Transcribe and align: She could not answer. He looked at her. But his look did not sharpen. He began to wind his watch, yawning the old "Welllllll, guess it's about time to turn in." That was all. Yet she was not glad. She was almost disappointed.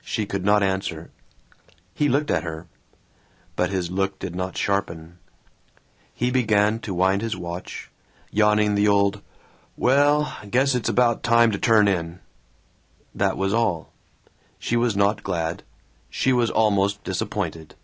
She 0.00 0.24
could 0.24 0.46
not 0.46 0.62
answer. 0.62 1.10
He 1.92 2.08
looked 2.08 2.30
at 2.30 2.42
her. 2.42 2.68
But 3.54 3.68
his 3.68 3.90
look 3.90 4.18
did 4.18 4.34
not 4.34 4.56
sharpen. 4.56 5.18
He 6.14 6.30
began 6.30 6.78
to 6.78 6.94
wind 6.94 7.20
his 7.20 7.36
watch, 7.36 7.90
yawning 8.30 8.76
the 8.76 8.88
old 8.88 9.20
"Welllllll, 9.78 10.50
guess 10.50 10.74
it's 10.74 10.88
about 10.88 11.22
time 11.22 11.50
to 11.52 11.58
turn 11.58 11.86
in." 11.86 12.20
That 13.14 13.36
was 13.36 13.52
all. 13.52 13.92
Yet 14.24 14.32
she 14.58 14.76
was 14.78 14.96
not 14.96 15.22
glad. 15.22 15.64
She 16.08 16.32
was 16.32 16.50
almost 16.50 17.04
disappointed. 17.04 17.74